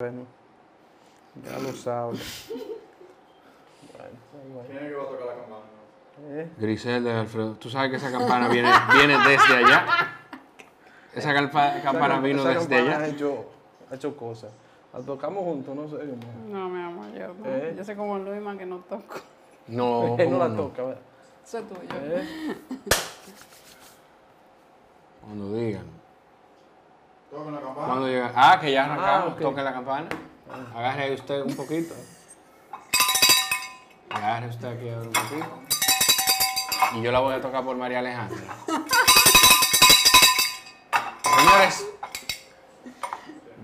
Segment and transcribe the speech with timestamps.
[0.00, 0.26] Bueno,
[1.44, 2.52] ya lo sabes.
[3.92, 5.64] Bueno, ¿Quién es que va a tocar la campana?
[6.20, 7.54] eh, Griselda, Alfredo.
[7.54, 9.86] Tú sabes que esa campana viene, viene desde allá.
[11.12, 13.04] Esa campana esa- vino esa desde campana allá.
[13.06, 13.44] Ha hecho,
[13.90, 14.52] ha hecho cosas.
[14.92, 15.96] La tocamos juntos, no sé.
[15.96, 16.48] cómo.
[16.48, 17.46] No, mi amor, yo no.
[17.46, 17.74] ¿Eh?
[17.76, 19.16] Yo sé como Luis más que no toco.
[19.66, 21.02] No, Él no ¿cómo la toca, ¿verdad?
[21.44, 21.80] Eso es tuyo.
[21.92, 22.56] Eh,
[25.22, 25.97] Cuando digan.
[27.30, 27.86] Toca la campana.
[27.86, 28.32] Cuando llega.
[28.34, 29.30] Ah, que ya arrancamos.
[29.30, 29.40] Ah, ok.
[29.40, 30.08] Toque la campana.
[30.74, 31.94] Agarre ahí usted un poquito.
[34.08, 35.60] Agarre usted aquí ahora un poquito.
[36.94, 38.38] Y yo la voy a tocar por María Alejandra.
[41.36, 41.86] Señores,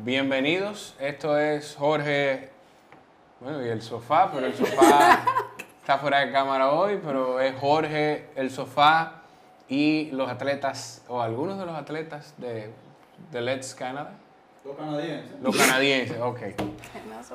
[0.03, 0.95] bienvenidos.
[1.01, 2.51] Esto es Jorge.
[3.41, 5.25] Bueno, y el sofá, pero el sofá
[5.81, 9.23] está fuera de cámara hoy, pero es Jorge, el sofá
[9.69, 12.71] y los atletas, o algunos de los atletas de,
[13.31, 14.13] de Let's Canada.
[14.65, 15.41] Los canadienses.
[15.43, 16.41] Los canadienses, ok.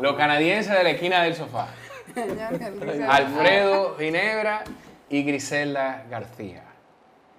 [0.01, 1.67] Los canadienses de la esquina del sofá.
[3.07, 4.63] Alfredo Ginebra
[5.09, 6.63] y Griselda García.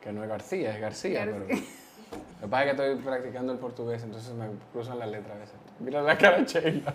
[0.00, 1.44] Que no es García, es García, García.
[1.48, 1.60] pero.
[2.40, 5.40] Lo que pasa es que estoy practicando el portugués, entonces me cruzan las letras a
[5.40, 5.54] veces.
[5.78, 6.94] Mira la cara Sheila.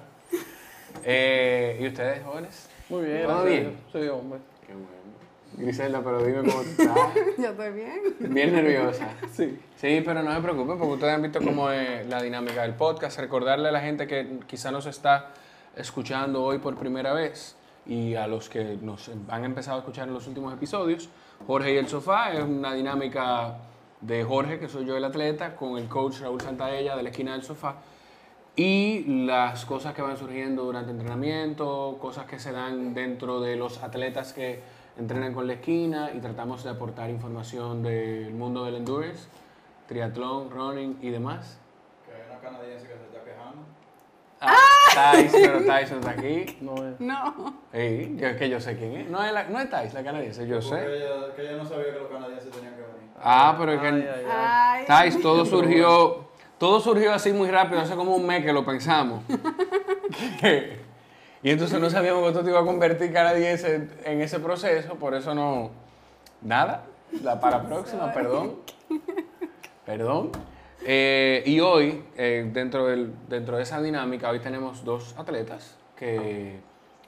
[1.03, 2.69] Eh, ¿Y ustedes, jóvenes?
[2.89, 3.77] muy bien, ¿Todo gracias a bien?
[3.91, 4.39] Sí, hombre.
[4.65, 4.87] Qué bueno.
[5.57, 6.97] Griselda, pero dime cómo tú estás.
[7.37, 8.15] Yo estoy bien.
[8.19, 9.09] Bien nerviosa.
[9.31, 9.59] Sí.
[9.75, 13.19] Sí, pero no se preocupen porque ustedes han visto cómo es la dinámica del podcast.
[13.19, 15.31] Recordarle a la gente que quizá nos está
[15.75, 20.13] escuchando hoy por primera vez y a los que nos han empezado a escuchar en
[20.13, 21.09] los últimos episodios,
[21.45, 23.57] Jorge y el Sofá es una dinámica
[24.01, 27.33] de Jorge, que soy yo el atleta, con el coach Raúl Santaella de la esquina
[27.33, 27.75] del sofá
[28.55, 33.83] y las cosas que van surgiendo durante entrenamiento, cosas que se dan dentro de los
[33.83, 34.61] atletas que
[34.97, 39.27] entrenan con la esquina y tratamos de aportar información del mundo del endurance,
[39.87, 41.57] triatlón, running y demás.
[42.05, 43.63] Que hay una canadiense que se está quejando.
[44.41, 46.57] Ah, Tyson, pero Tyson está aquí.
[46.61, 46.99] No es.
[46.99, 47.53] No.
[47.73, 49.09] Sí, yo, es que yo sé quién es.
[49.09, 50.97] No es, la, no es Tyson, la canadiense, yo Porque sé.
[50.97, 53.09] ella, que ella no sabía que los canadienses tenían que venir.
[53.21, 54.25] Ah, pero es que...
[54.87, 56.25] Ay, todo surgió,
[56.57, 59.23] todo surgió así muy rápido, hace como un mes que lo pensamos.
[61.45, 64.95] y entonces no sabíamos que tú te ibas a convertir canadiense en, en ese proceso,
[64.95, 65.69] por eso no.
[66.41, 66.83] Nada,
[67.23, 68.55] la para próxima, perdón.
[69.85, 70.31] Perdón.
[70.85, 76.59] Eh, y hoy, eh, dentro, del, dentro de esa dinámica, hoy tenemos dos atletas que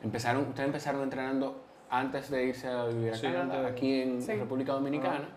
[0.04, 4.22] empezaron, ustedes empezaron entrenando antes de irse a vivir a Sí, Canadá, de- aquí en
[4.22, 4.34] Sí.
[4.34, 5.30] República Dominicana.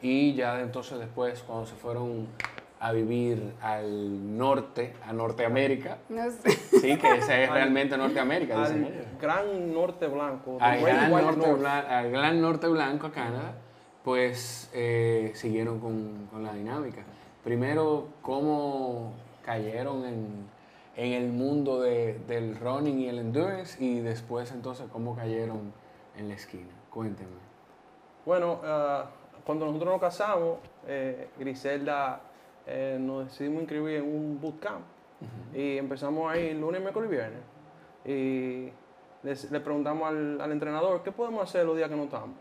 [0.00, 2.28] Y ya entonces después, cuando se fueron
[2.80, 6.50] a vivir al norte, a Norteamérica, No sé.
[6.50, 9.06] sí, que ese es realmente Norteamérica, dicen ellos.
[9.20, 10.58] Gran norte blanco.
[10.60, 11.60] Al gran, norte North.
[11.60, 13.54] blan- al gran norte blanco, a Canadá,
[14.04, 17.02] pues eh, siguieron con, con la dinámica.
[17.42, 19.12] Primero, ¿cómo
[19.44, 20.26] cayeron en,
[20.96, 23.82] en el mundo de- del running y el endurance?
[23.82, 25.72] Y después, entonces, ¿cómo cayeron
[26.16, 26.70] en la esquina?
[26.90, 27.38] Cuéntenme.
[28.24, 29.06] Bueno, ah,
[29.44, 32.20] cuando nosotros nos casamos, eh, Griselda
[32.68, 34.84] eh, nos decidimos inscribir en un bootcamp.
[35.52, 37.40] Y empezamos ahí lunes, miércoles y viernes.
[38.04, 38.72] Y
[39.26, 42.36] les- le preguntamos al, al entrenador, ¿qué podemos hacer los días que no estamos?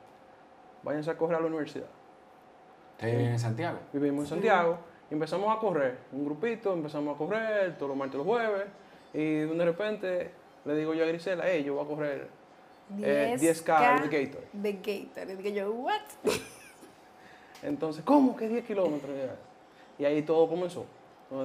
[0.83, 1.87] Váyanse a correr a la universidad.
[2.91, 3.79] ¿Ustedes viven en Santiago?
[3.93, 4.77] Vivimos en Santiago
[5.09, 8.65] y empezamos a correr, un grupito, empezamos a correr todos los martes y los jueves.
[9.13, 10.31] Y de repente
[10.65, 12.27] le digo yo a Grisela, hey, yo voy a correr
[13.01, 14.43] eh, 10K de Gator.
[14.53, 15.29] De Gator.
[15.31, 16.01] Y dije yo, ¿what?
[17.63, 19.11] Entonces, ¿cómo que 10 kilómetros?
[19.99, 20.85] Y ahí todo comenzó.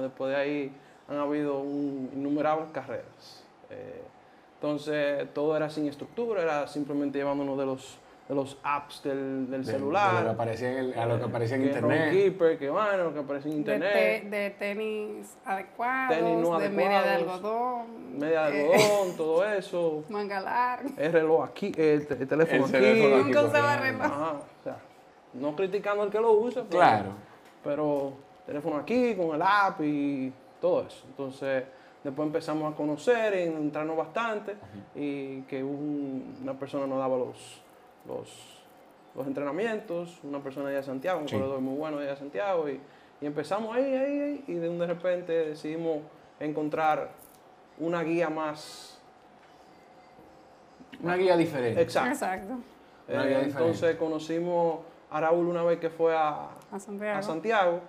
[0.01, 0.71] Después de ahí
[1.07, 3.43] han habido un- innumerables carreras.
[3.69, 4.01] Eh,
[4.55, 7.97] entonces, todo era sin estructura, era simplemente llevándonos de los,
[8.29, 10.13] de los apps del, del De- celular.
[10.15, 12.01] de lo que aparecía en el- a lo que aparecía en que internet.
[12.13, 14.21] Runkeeper, que bueno, lo que aparecía en De, internet.
[14.23, 18.19] te- de tenis adecuados, Tenis no de media de adecuados, algodón.
[18.19, 20.03] media de eh, algodón, todo eso.
[20.07, 20.89] manga larga.
[20.97, 22.71] El reloj aquí, el, te- el teléfono El aquí.
[22.71, 24.01] teléfono aquí Nunca usaba reloj.
[24.01, 24.77] Ajá, o sea,
[25.33, 27.09] no criticando al que lo usa, pero, Claro.
[27.65, 28.13] pero
[28.45, 31.05] teléfono aquí con el app y todo eso.
[31.07, 31.63] Entonces,
[32.03, 34.55] después empezamos a conocer, y entrarnos bastante
[34.95, 37.61] y que un- una persona nos daba los,
[38.07, 38.59] los,
[39.15, 41.35] los entrenamientos, una persona allá de Santiago, un Sí.
[41.35, 42.79] corredor muy bueno allá de Santiago y,
[43.21, 45.99] y empezamos ahí, ahí, ahí y de, un de repente decidimos
[46.39, 47.11] encontrar
[47.79, 48.99] una guía más
[51.01, 51.81] Una guía diferente.
[51.81, 52.53] Exacto.
[53.09, 53.97] Una Eh, guía entonces diferente.
[53.97, 54.79] conocimos
[55.11, 57.17] a Raúl una vez que fue a, A Santiago.
[57.19, 57.79] a Santiago,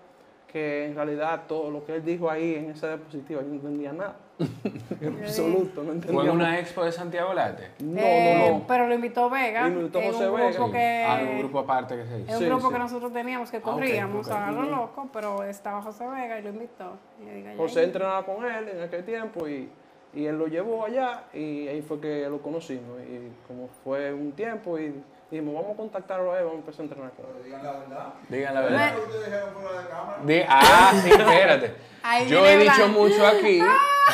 [0.54, 3.92] que en realidad todo lo que él dijo ahí en esa diapositiva yo no entendía
[3.92, 4.16] nada.
[5.00, 6.24] En absoluto, no ¿Fue entendíamos.
[6.26, 7.70] en una expo de Santiago Late?
[7.80, 8.66] No, Eh, no, no.
[8.68, 9.66] Pero lo invitó Vega.
[9.68, 10.70] Y lo invitó José un Vega.
[10.72, 11.04] que.
[11.08, 12.28] Ah, un grupo aparte que se hizo.
[12.30, 12.72] Es un Sí, grupo sí.
[12.72, 16.50] que nosotros teníamos que Ah, corríamos a lo loco, pero estaba José Vega y lo
[16.50, 16.92] invitó.
[17.20, 19.68] Y yo digo, "Ay, José entrenaba con él en aquel tiempo y,
[20.14, 23.00] y él lo llevó allá y ahí fue que lo conocimos.
[23.02, 24.94] Y como fue un tiempo y
[25.30, 27.44] dijimos, vamos a contactarlo a él, vamos a empezar a entrenar con él.
[27.44, 28.14] Digan la verdad.
[28.28, 28.88] Digan la ¿Qué verdad.
[28.88, 30.18] es lo que ustedes dijeron fuera de cámara?
[30.24, 31.74] Di- ah, sí, espérate.
[32.02, 33.58] Ahí Yo viene he dicho mucho aquí,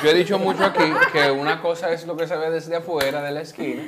[0.02, 3.20] yo he dicho mucho aquí que una cosa es lo que se ve desde afuera
[3.22, 3.82] de la esquina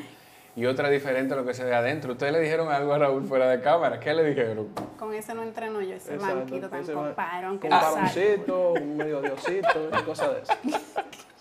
[0.57, 2.13] y otra diferente a lo que se ve adentro.
[2.13, 4.01] Ustedes le dijeron algo a Raúl fuera de cámara.
[4.01, 4.69] ¿Qué le dijeron?
[4.99, 7.93] Con ese no entreno yo, ese Exacto, blanquito tan ese ba- comparón que Con no
[7.93, 10.53] baloncito, un medio diosito y cosas de eso.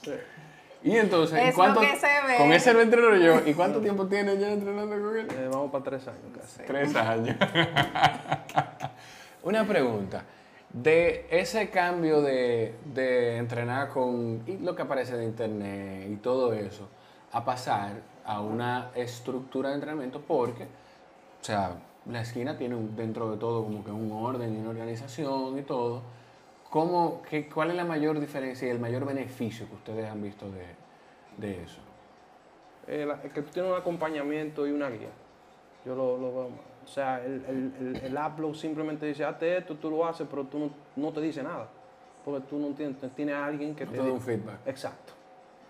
[0.04, 0.14] Sí.
[0.84, 2.38] Y entonces, ¿en Es lo ¿cuánto, que se ve.
[2.40, 3.48] con ese lo entreno yo.
[3.48, 5.28] ¿Y cuánto tiempo tiene ya entrenando con él?
[5.32, 6.64] Eh, vamos para tres años casi.
[6.64, 7.36] Tres años.
[9.44, 10.24] Una pregunta.
[10.74, 16.54] De ese cambio de, de entrenar con y lo que aparece de internet y todo
[16.54, 16.88] eso,
[17.34, 21.74] a pasar a una estructura de entrenamiento, porque, o sea,
[22.06, 25.64] la esquina tiene un- dentro de todo como que un orden y una organización y
[25.64, 26.04] todo.
[26.72, 30.50] ¿Cómo, qué, ¿Cuál es la mayor diferencia y el mayor beneficio que ustedes han visto
[30.50, 30.66] de,
[31.38, 31.82] de eso?
[32.88, 35.10] Eh, la- que tú tienes un acompañamiento y una guía.
[35.86, 36.60] Yo lo, lo veo más.
[36.84, 40.46] O sea, el, el, el, el upload simplemente dice, hazte esto, tú lo haces, pero
[40.46, 41.68] tú no, no te dice nada.
[42.24, 44.60] Porque tú no tienes, tienes a alguien que te Todo di- un feedback.
[44.66, 45.14] Exacto.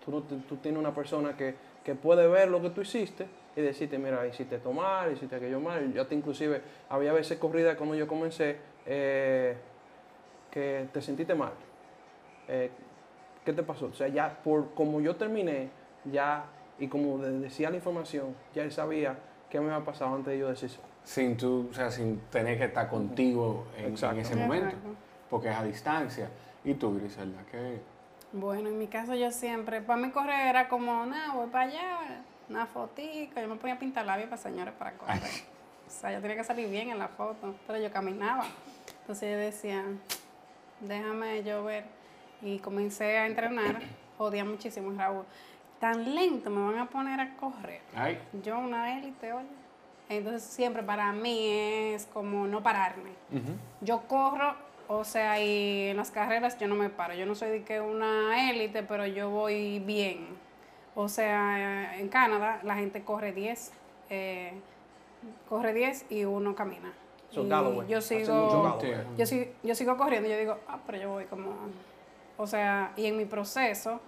[0.04, 1.54] Tú, no te- tú tienes una persona que,
[1.84, 3.26] que puede ver lo que tú hiciste
[3.56, 5.92] y decirte, mira, hiciste esto mal, hiciste aquello mal.
[5.92, 8.56] Yo te inclusive, había veces corrida cuando yo comencé
[8.86, 9.56] eh,
[10.52, 11.52] que te sentiste mal.
[12.46, 12.70] Eh,
[13.44, 13.86] ¿Qué te pasó?
[13.86, 15.70] O sea, ya por como yo terminé,
[16.04, 16.44] ya,
[16.78, 19.18] y como de- decía la información, ya él sabía
[19.50, 20.80] qué me había pasado antes de yo decir eso.
[21.02, 24.76] Sin tú, o sea, sin tener que estar contigo en, ese momento,
[25.28, 26.28] porque es a distancia.
[26.64, 27.42] ¿Y tú, Griselda?
[27.50, 27.80] ¿Qué?
[28.32, 32.24] Bueno, en mi caso yo siempre, para mí correr era como, nada, voy para allá,
[32.48, 35.18] una fotica, yo me ponía a pintar labios para señores para correr.
[35.86, 38.44] O sea, yo tenía que salir bien en la foto, pero yo caminaba.
[39.00, 39.84] Entonces yo decía,
[40.82, 41.84] déjame yo ver.
[42.42, 43.80] Y comencé a entrenar,
[44.18, 45.24] jodía muchísimo, Raúl.
[45.78, 47.80] Tan lento me van a poner a correr.
[47.94, 49.46] Ay, Yo una élite, oye.
[50.08, 53.10] Entonces siempre para mí es como no pararme.
[53.80, 54.54] Yo corro,
[54.88, 57.14] o sea, y en las carreras yo no me paro.
[57.14, 60.26] Yo no soy de que una élite, pero yo voy bien.
[60.94, 63.72] O sea, en Canadá la gente corre 10,
[64.10, 64.52] eh,
[65.48, 66.92] corre 10 y uno camina.
[67.32, 67.88] Son Y Galloway.
[67.88, 68.78] Yo sigo,
[69.16, 71.52] yo, sigo, yo sigo corriendo y yo digo, ah, pero yo voy como...
[72.36, 74.00] O sea, y en mi proceso,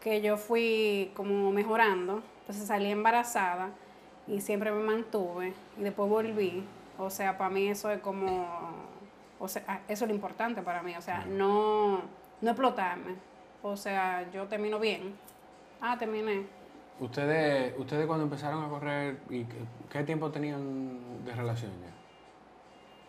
[0.00, 3.70] que yo fui como mejorando, entonces salí embarazada
[4.26, 6.64] y siempre me mantuve y después volví.
[6.98, 8.46] O sea, para mí eso es como...
[9.38, 10.96] O sea, ah, eso es lo importante para mí.
[10.96, 12.00] O sea, no,
[12.40, 13.14] no explotarme.
[13.62, 15.14] O sea, yo termino bien.
[15.80, 16.46] Ah, terminé.
[16.98, 19.56] ¿Ustedes, ustedes cuando empezaron a correr, y qué,
[19.90, 21.95] qué tiempo tenían de relación ya?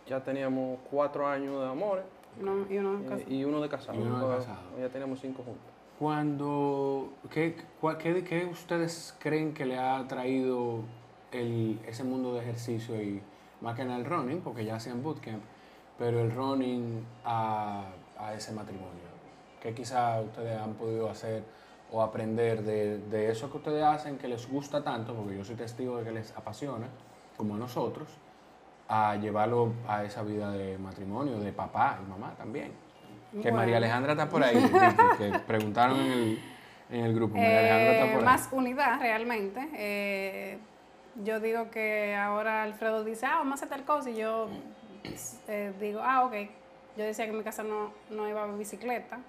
[0.08, 2.06] Ya teníamos cuatro años de amores
[2.40, 3.98] No, y uno eh, y uno de casado.
[3.98, 4.60] Y uno de casado.
[4.80, 5.64] Ya teníamos cinco juntos.
[6.00, 10.80] Cuando, ¿qué, cua- qué, qué ustedes creen que le ha traído
[11.32, 13.22] el, ese mundo de ejercicio y
[13.62, 15.42] más que nada el running, porque ya hacían bootcamp,
[15.98, 17.86] pero el running a,
[18.20, 19.08] a ese matrimonio?
[19.62, 21.44] ¿Qué quizá ustedes han podido hacer
[21.92, 25.56] o aprender de, de eso que ustedes hacen que les gusta tanto, porque yo soy
[25.56, 26.88] testigo de que les apasiona,
[27.38, 28.08] como a nosotros,
[28.90, 32.72] a llevarlo a esa vida de matrimonio, de papá y mamá también?
[33.32, 33.58] Que Bueno.
[33.58, 34.56] María Alejandra está por ahí,
[35.18, 36.40] que preguntaron en el,
[36.92, 37.36] en el grupo.
[37.36, 38.26] María Alejandra está Eh, por ahí.
[38.26, 39.70] más unidad realmente.
[39.76, 40.58] Eh,
[41.24, 44.48] yo digo que ahora Alfredo dice, ah, vamos a hacer tal cosa, y yo
[45.48, 46.34] eh, digo, ah, ok.
[46.96, 49.20] Yo decía que en mi casa no, no iba a bicicleta.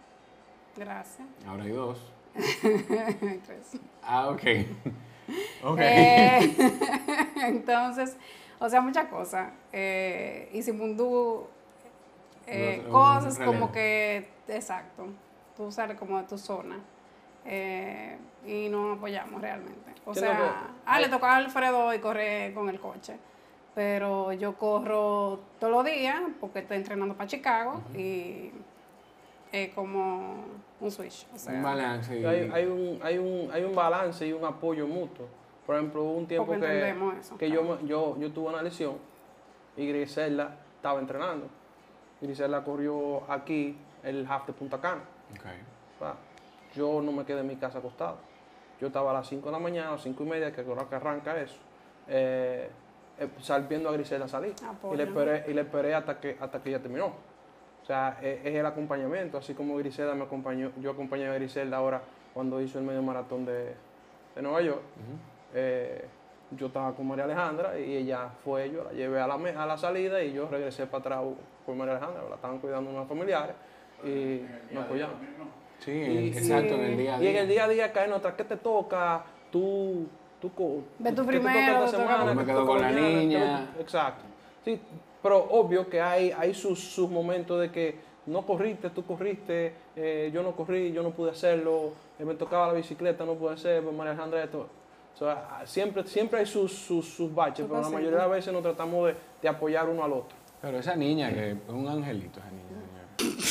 [0.77, 1.27] Gracias.
[1.47, 2.13] Ahora hay dos.
[2.63, 3.81] Tres.
[4.03, 4.43] Ah, ok.
[5.65, 5.79] ok.
[5.81, 6.57] Eh,
[7.43, 8.17] entonces,
[8.61, 9.51] o sea, muchas cosas.
[9.73, 11.47] Eh, y Simundú,
[12.47, 15.07] eh, un cosas como que, exacto,
[15.57, 16.79] tú sales como de tu zona.
[17.45, 19.93] eh, y nos apoyamos realmente.
[20.05, 23.17] O sea, ah, le tocaba a Alfredo hoy correr con el coche.
[23.75, 28.51] Pero yo corro todos los días porque estoy entrenando para Chicago y
[29.53, 30.45] es como
[30.81, 31.27] un switch.
[31.35, 32.19] O sea, un balance.
[32.19, 35.27] y- Hay, hay un, hay, un, hay un balance y un apoyo mutuo.
[35.69, 37.81] Por ejemplo, hubo un tiempo que, eso, que yo, claro.
[37.85, 38.97] yo, yo tuve una lesión
[39.77, 41.47] y Griselda estaba entrenando.
[42.23, 45.03] Griselda corrió aquí el half de Punta Cana.
[45.31, 45.45] Ok.
[46.03, 46.15] Va.
[46.75, 48.17] Yo no me quedé en mi casa acostado.
[48.81, 50.89] Yo estaba a las 5 de la mañana, a las 5 y media, que creo
[50.89, 51.59] que arranca eso,
[52.09, 52.71] eh,
[53.19, 53.29] eh,
[53.69, 54.55] viendo a Griselda salir.
[54.63, 54.97] Y Apoyo.
[54.97, 57.09] le esperé, y le esperé hasta, que, hasta que ella terminó.
[57.83, 61.77] O sea, es, es el acompañamiento, así como Griselda me acompañó, yo acompañé a Griselda
[61.77, 62.01] ahora
[62.33, 63.75] cuando hizo el medio maratón de,
[64.35, 64.81] de Nueva York.
[65.55, 66.05] Eh,
[66.53, 69.77] yo estaba con María Alejandra y ella fue, yo la llevé a la, a la
[69.77, 71.21] salida y yo regresé para atrás
[71.67, 73.55] por María Alejandra, la estaban cuidando unos familiares
[74.03, 74.41] y
[74.73, 75.17] nos apoyamos.
[75.79, 77.43] Sí, Y- exacto, y- en el día a Y en día.
[77.43, 79.25] el día a día cae otra, ¿qué te toca?
[79.53, 80.07] Tú,
[80.41, 80.49] tú,
[80.99, 82.35] Ve tú ¿qué te toca primero, esta te toca- semana?
[82.35, 83.09] Me ¿Qué te quedo con la mañana?
[83.09, 83.67] niña.
[83.79, 84.23] Exacto.
[84.65, 84.81] Sí,
[85.23, 90.31] pero obvio que hay, hay sus, sus momentos de que no corriste, tú corriste, eh,
[90.33, 93.83] yo no corrí, yo no pude hacerlo, eh, me tocaba la bicicleta, no pude hacer,
[93.83, 94.69] pues María Alejandra esto.
[95.19, 98.53] O sea, siempre, siempre hay sus, sus, sus baches, pero la mayoría de las veces
[98.53, 100.37] nos tratamos de, de apoyar uno al otro.
[100.63, 103.43] Pero esa niña, que es un angelito, esa niña,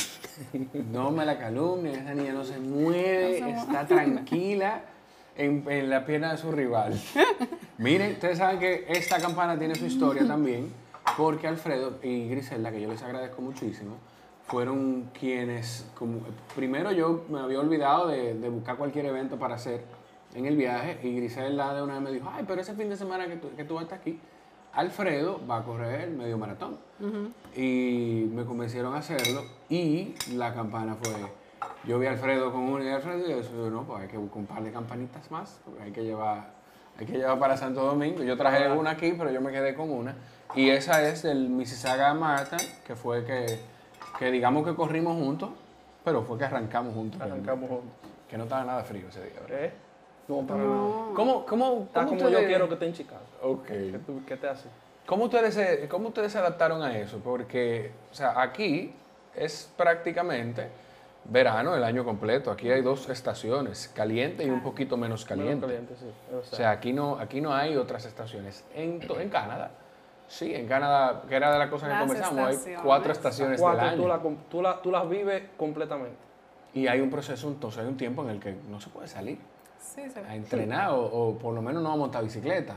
[0.51, 0.85] señor.
[0.85, 4.81] No me la calumnie, esa niña no se mueve, No se está tranquila
[5.35, 6.97] en, en la pierna de su rival.
[7.77, 10.71] Miren, ustedes saben que esta campana tiene su historia también,
[11.17, 13.97] porque Alfredo y Griselda, que yo les agradezco muchísimo,
[14.45, 16.19] fueron quienes, como,
[16.55, 19.81] primero yo me había olvidado de, de buscar cualquier evento para hacer
[20.33, 22.97] en el viaje y Griselda de una vez me dijo, ay, pero ese fin de
[22.97, 24.19] semana que tú, que tú vas a estar aquí,
[24.73, 26.77] Alfredo va a correr el medio maratón.
[27.55, 31.13] Y me convencieron a hacerlo y la campana fue,
[31.83, 34.17] yo vi a Alfredo con una y Alfredo y yo dije, no, pues hay que
[34.17, 36.51] buscar un par de campanitas más, porque hay que llevar,
[36.99, 38.23] hay que llevar para Santo Domingo.
[38.23, 40.15] Yo traje una aquí, pero yo me quedé con una.
[40.55, 43.59] Y esa es del Mississauga Marathon, que fue que,
[44.19, 45.49] que digamos que corrimos juntos,
[46.03, 47.19] pero fue que arrancamos juntos.
[47.19, 47.89] Arrancamos juntos.
[48.29, 49.65] Que no estaba nada frío ese día, ¿verdad?
[49.65, 49.86] ¿Eh?
[50.27, 50.69] No, para nada.
[50.75, 51.11] No.
[51.15, 53.21] ¿Cómo, cómo, Está cómo como yo quiero que esté en Chicago.
[53.41, 53.67] Ok.
[53.67, 54.67] ¿Qué, tú- qué te hace?
[55.05, 57.19] ¿Cómo ustedes, se, ¿Cómo ustedes se adaptaron a eso?
[57.23, 58.93] Porque, o sea, aquí
[59.35, 60.67] es prácticamente
[61.23, 62.51] verano el año completo.
[62.51, 65.65] Aquí hay dos estaciones, caliente y un poquito menos caliente.
[65.65, 66.35] Menos caliente, sí.
[66.35, 68.65] O sea, aquí no, aquí no hay otras estaciones.
[68.75, 69.71] En, en Canadá,
[70.27, 72.81] sí, en Canadá, que era de las cosas que Las conversamos, hay estaciones.
[72.83, 74.01] cuatro Las estaciones cuatro, del año.
[74.01, 74.19] tú, la
[74.49, 76.17] tú, la- tú las vives completamente.
[76.73, 79.37] Y hay un proceso, entonces hay un tiempo en el que no se puede salir
[79.79, 82.75] Sí, a entrenar o, o por lo menos no a montar bicicleta.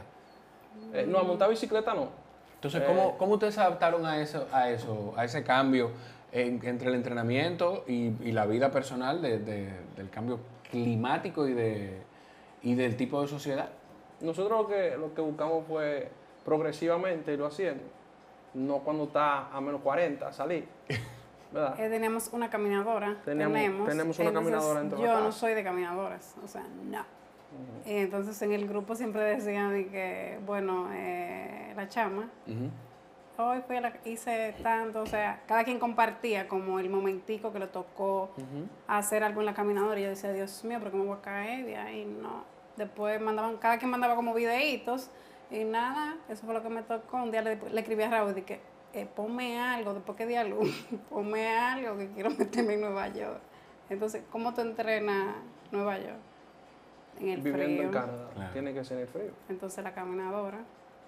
[0.93, 2.09] Eh, no, a montar bicicleta no.
[2.55, 2.85] Entonces, Eh.
[2.87, 5.91] ¿cómo, ¿cómo ustedes se adaptaron a eso, a eso, a ese cambio
[6.33, 10.39] en- entre el entrenamiento y, y la vida personal de- de- del cambio
[10.71, 12.03] climático y, de,
[12.63, 13.69] y del tipo de sociedad?
[14.21, 16.11] Nosotros lo que, lo que buscamos fue
[16.45, 17.83] progresivamente irlo haciendo.
[18.55, 20.67] No cuando está a menos 40, salir.
[21.53, 21.81] ¿Verdad?
[21.81, 23.17] Eh, teníamos una caminadora.
[23.25, 27.05] Teníamos- tenemos, tenemos una Entonces, caminadora la Yo no soy de caminadoras, o sea, no.
[27.85, 32.29] Y entonces en el grupo siempre decían de que, bueno, eh, la chama,
[33.37, 37.59] hoy fui a la, hice tanto, o sea, cada quien compartía como el momentico que
[37.59, 38.31] le tocó
[38.87, 41.65] hacer algo en la caminadora y yo decía, Dios mío, pero ¿cómo voy a caer
[41.67, 42.05] de ahí?
[42.05, 42.45] No.
[42.77, 45.11] Después mandaban, cada quien mandaba como videitos
[45.51, 47.17] y nada, eso fue lo que me tocó.
[47.17, 48.61] Un día le, le escribí a Raúl y dije,
[48.93, 53.09] eh, ponme algo, después que di a luz, ponme algo que quiero meterme en Nueva
[53.09, 53.41] York.
[53.89, 55.37] Entonces, ¿cómo tú entrenas
[55.73, 56.19] Nueva York?
[57.19, 57.83] En el Viviendo frío.
[57.83, 58.31] en Canadá.
[58.35, 58.53] Claro.
[58.53, 59.33] Tiene que ser en el frío.
[59.49, 60.59] Entonces la caminadora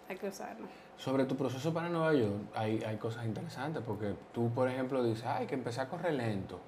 [0.09, 0.67] hay que usarla.
[0.97, 5.25] Sobre tu proceso para Nueva York, hay, hay cosas interesantes, porque tú, por ejemplo, dices,
[5.25, 6.61] ay, que empecé a correr lento,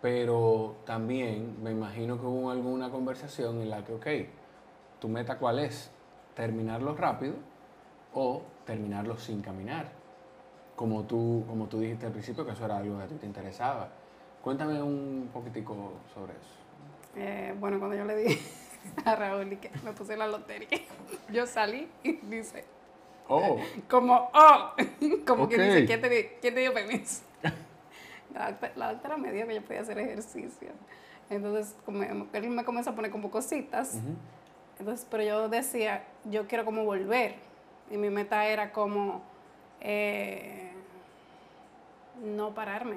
[0.00, 4.06] pero también me imagino que hubo alguna conversación en la que, ok,
[5.00, 5.90] tu meta cuál es,
[6.34, 7.34] terminarlo rápido
[8.14, 9.92] o terminarlo sin caminar,
[10.76, 13.26] como tú, como tú dijiste al principio, que eso era algo que a ti te
[13.26, 13.88] interesaba.
[14.42, 16.62] Cuéntame un poquitico sobre eso.
[17.16, 18.38] Eh, bueno, cuando yo le di
[19.04, 20.68] a Raúl y que me puse la lotería,
[21.32, 22.64] yo salí y dice,
[23.28, 23.56] Oh,
[23.88, 24.72] como, oh,
[25.26, 25.62] como que Ok.
[25.62, 27.22] dice, ¿quién te, quién te dio permiso?
[28.34, 30.70] La doctora, la doctora me dijo que yo podía hacer ejercicio.
[31.30, 34.00] Entonces, como, él me comenzó a poner como cositas.
[34.78, 37.36] Entonces, pero yo decía, yo quiero como volver.
[37.90, 39.22] Y mi meta era como
[39.82, 40.72] eh,
[42.22, 42.96] no pararme.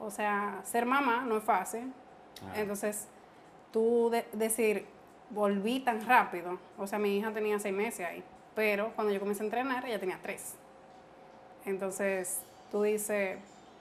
[0.00, 1.92] O sea, ser mamá no es fácil.
[2.38, 2.54] Claro.
[2.60, 3.08] Entonces,
[3.72, 4.86] tú de- decir,
[5.30, 6.58] volví tan rápido.
[6.78, 8.22] O sea, mi hija tenía seis meses ahí.
[8.54, 10.54] Pero cuando yo comencé a entrenar, ella tenía tres.
[11.64, 13.38] Entonces, tú dices,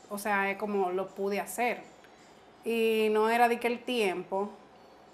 [0.10, 1.82] o sea, es como lo pude hacer.
[2.65, 4.50] Y no era de que el tiempo.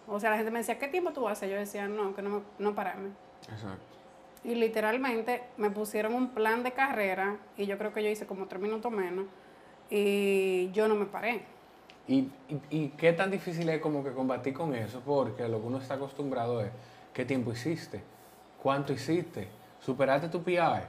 [0.07, 1.49] O sea, la gente me decía, ¿qué tiempo tú haces?
[1.49, 3.09] Yo decía, no, que no, me- no pararme.
[3.43, 3.81] exacto.
[4.43, 8.47] Y literalmente me pusieron un plan de carrera y yo creo que yo hice como
[8.47, 9.25] tres minutos menos
[9.89, 11.43] y yo no me paré.
[12.07, 15.01] ¿Y, y, y qué tan difícil es como que combatir con eso?
[15.05, 16.69] Porque lo que uno está acostumbrado es,
[17.13, 18.01] ¿qué tiempo hiciste?
[18.61, 19.47] ¿Cuánto hiciste?
[19.79, 20.83] ¿Superaste tu PR?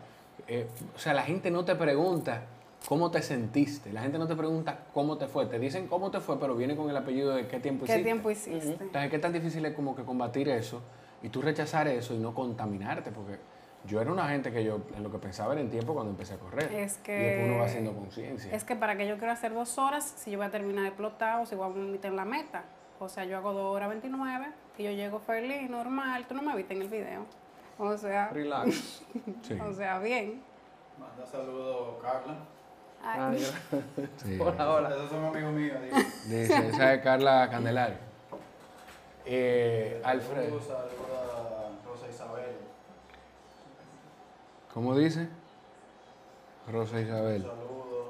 [0.49, 2.43] Eh, o sea, la gente no te pregunta
[2.89, 6.21] cómo te sentiste, la gente no te pregunta cómo te fue, te dicen cómo te
[6.21, 8.05] fue, pero viene con el apellido de qué tiempo ¿Qué hiciste.
[8.05, 8.77] tiempo hiciste?
[8.81, 10.83] Entonces, ¿qué tan difícil es como que combatir eso
[11.25, 13.11] y tú rechazar eso y no contaminarte?
[13.11, 13.39] Porque
[13.87, 16.35] yo era una gente que yo en lo que pensaba era en tiempo cuando empecé
[16.35, 16.73] a correr.
[16.73, 18.53] Es Y después uno va que- haciendo conciencia.
[18.55, 21.43] Es que para que yo quiera hacer dos horas, si yo voy a terminar explotado,
[21.43, 22.65] o si voy a meter en la meta.
[23.01, 24.47] O sea, yo hago dos horas 29
[24.79, 26.27] y yo llego feliz, normal.
[26.29, 27.27] Tú no me viste en el video.
[27.79, 29.03] O sea, Relax.
[29.43, 29.55] Sí.
[29.61, 30.43] o sea, bien.
[30.99, 32.37] Manda saludos, Carla.
[33.03, 33.45] Ay,
[34.25, 34.39] Sí.
[34.41, 34.89] Hola, hola.
[34.91, 35.77] Esos son amigos míos.
[36.27, 37.97] Dice, esa es Carla Candelario.
[39.27, 40.61] Eh, Alfredo,
[44.75, 45.29] ¿cómo dice?
[46.71, 47.43] Rosa Isabel.
[47.43, 48.09] Saludos.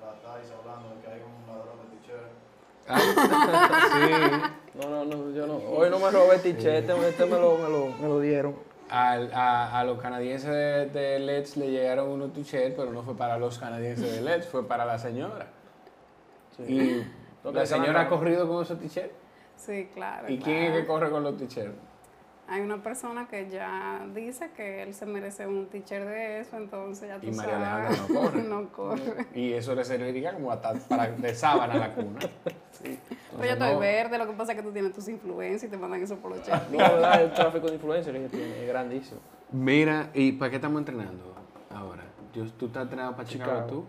[0.00, 2.30] La Thais hablando de que hay un ladrón de t-shirt.
[2.88, 4.78] Ah, sí.
[4.78, 5.56] No, no, no, yo no.
[5.56, 8.56] Hoy no me robé el t-shirt, este, este me, lo, me, lo, me lo dieron.
[8.90, 13.16] Al- a, a los canadienses de, de Let's le llegaron unos t-shirts, pero no fue
[13.16, 15.46] para los canadienses de Let's, fue para la señora.
[16.56, 16.62] Sí.
[17.44, 19.14] Y la señora ha corrido con esos t-shirts.
[19.56, 20.28] sí, claro.
[20.30, 21.74] ¿Y quién es que corre con los t-shirts?
[22.46, 27.08] Hay una persona que ya dice que él se merece un teacher de eso, entonces
[27.08, 27.68] ya tú Y María sabes.
[28.00, 28.42] Alejandra no corre.
[28.42, 29.26] no corre.
[29.34, 32.20] Y eso le serviría como hasta para de sábana a la cuna.
[32.72, 32.98] Sí.
[33.32, 35.78] Pero yo estoy verde, lo que pasa es que tú tienes tus influencias y te
[35.78, 36.70] mandan eso por los chats.
[36.70, 37.22] No, ¿verdad?
[37.22, 39.20] el tráfico de influencers que tiene es grandísimo.
[39.50, 41.34] Mira, ¿y para qué estamos entrenando
[41.74, 42.02] ahora?
[42.34, 43.68] Yo- ¿Tú estás entrenando para Chicago, Chicago.
[43.70, 43.86] tú?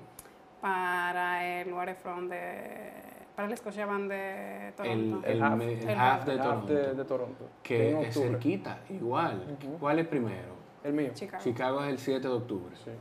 [0.61, 2.91] Para el Waterfront de.
[3.35, 5.27] Para el Scotiabank de Toronto.
[5.27, 5.59] el, el El half half.
[5.59, 6.73] de El half Toronto.
[6.73, 7.45] de, de Toronto.
[7.63, 9.57] que es cerquita, igual.
[9.79, 10.55] ¿Cuál es primero?
[10.83, 11.09] El mío.
[11.13, 11.43] Chicago.
[11.43, 12.75] Chicago es el 7 de octubre.
[12.75, 12.91] Sí.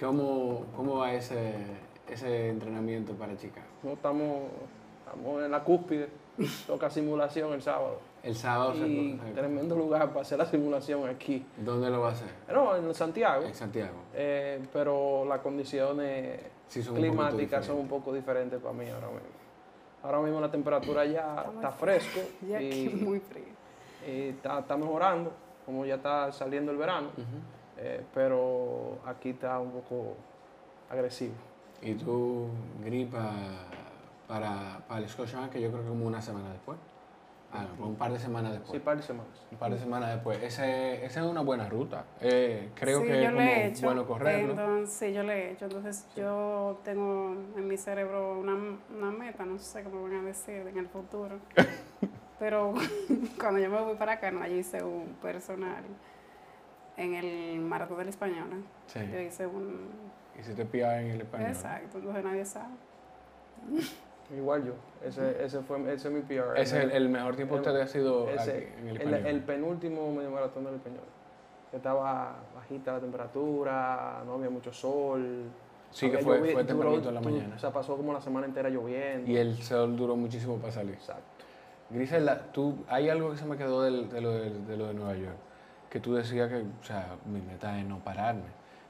[0.00, 1.54] ¿Cómo, cómo va ese,
[2.08, 3.66] ese entrenamiento para Chicago?
[3.82, 4.48] No, estamos,
[5.06, 6.08] estamos en la cúspide.
[6.66, 8.00] Toca simulación el sábado.
[8.22, 11.44] El sábado se- Y se- tremendo lugar para hacer la simulación aquí.
[11.56, 12.28] ¿Dónde lo va a hacer?
[12.52, 13.44] No, en Santiago.
[13.44, 13.96] En Santiago.
[14.14, 18.84] Eh, pero las condiciones Sí, son un poquito climáticas son un poco diferentes para mí
[18.88, 19.38] ahora mismo.
[20.08, 23.52] Ahora mismo la temperatura ya está fresco Y aquí muy frío.
[24.06, 25.30] y está, está mejorando,
[25.66, 27.08] como ya está saliendo el verano,
[27.76, 30.16] eh, pero aquí está un poco
[30.88, 31.34] agresivo.
[31.82, 32.48] Y tú,
[32.82, 33.32] gripa
[34.26, 36.78] para, para el Scotiabank, que yo creo que como una semana después.
[37.50, 38.72] Ah, un par de semanas después.
[38.72, 39.46] Sí, par de semanas.
[39.50, 40.42] Un par de semanas después.
[40.42, 42.04] Ese, esa es una buena ruta.
[42.20, 43.86] Eh, creo sí, que yo es como he hecho.
[43.86, 44.50] bueno correrlo.
[44.50, 45.64] Entonces, sí, yo le he hecho.
[45.64, 50.66] Entonces, yo tengo en mi cerebro una, una meta, no sé cómo van a decir
[50.66, 51.38] en el futuro.
[52.38, 52.74] Pero
[53.40, 55.84] cuando yo me voy para acá, no, yo hice un personal
[56.98, 58.48] en el Maratón del Español.
[58.50, 58.62] ¿no?
[58.86, 59.00] Sí.
[59.10, 59.88] Yo hice un.
[60.38, 61.48] Y si te pillas en el español.
[61.48, 62.74] Exacto, entonces nadie sabe.
[64.36, 64.72] Igual yo.
[65.04, 66.52] Ese, ese fue ese es mi PR.
[66.58, 69.26] Ese es el, el mejor tiempo que usted ha sido Ese, aquí, en el el,
[69.26, 71.04] el penúltimo medio maratón del español.
[71.72, 75.44] Estaba bajita la temperatura, no había mucho sol.
[75.90, 77.56] sí, que fue, fue duró- tempranito en la mañana.
[77.56, 79.30] O sea, pasó como la semana entera lloviendo.
[79.30, 80.94] y el sol duró muchísimo para salir.
[80.94, 81.22] Exacto.
[81.90, 84.94] Griselda, tú, hay algo que se me quedó del- de, lo de, de lo de
[84.94, 85.36] Nueva York,
[85.88, 88.42] que tú decías que, o sea, mi meta es no pararme,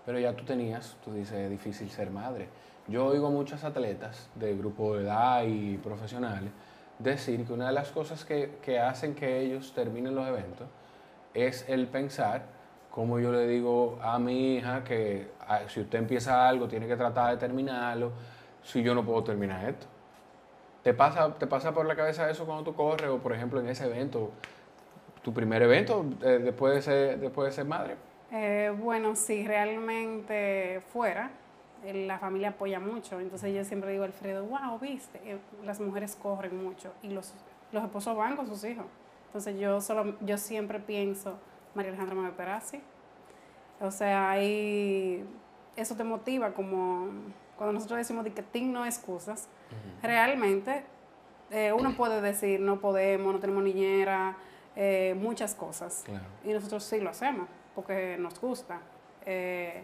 [0.04, 2.48] pero ya tú tenías, tú dices, es difícil ser madre.
[2.88, 6.50] Yo oigo a muchas atletas de grupo de edad y profesionales
[6.98, 10.66] decir que una de las cosas que, que hacen que ellos terminen los eventos
[11.34, 12.42] es el pensar,
[12.90, 16.96] como yo le digo a mi hija, que ah, si usted empieza algo, tiene que
[16.96, 18.12] tratar de terminarlo,
[18.62, 19.86] si yo no puedo terminar esto.
[20.82, 23.68] ¿Te pasa, ¿Te pasa por la cabeza eso cuando tú corres o, por ejemplo, en
[23.68, 24.30] ese evento,
[25.22, 27.96] tu primer evento eh, después, de ser, después de ser madre?
[28.32, 31.30] Eh, bueno, si realmente fuera,
[31.84, 33.20] la familia apoya mucho.
[33.20, 37.34] Entonces yo siempre digo, Alfredo, wow, viste, Eh, las mujeres corren mucho y los,
[37.72, 38.86] los esposos van con sus hijos.
[39.26, 41.38] Entonces yo solo, yo siempre pienso,
[41.74, 42.80] María Alejandra me así.
[43.80, 45.24] O sea, ahí
[45.76, 47.08] eso te motiva como
[47.56, 49.48] cuando nosotros decimos de que no excusas,
[50.02, 50.84] realmente
[51.50, 54.36] eh, uno puede decir no podemos, no tenemos niñera,
[54.76, 56.02] eh, muchas cosas.
[56.04, 56.24] Claro.
[56.44, 58.80] Y nosotros sí lo hacemos, porque nos gusta.
[59.26, 59.82] Eh,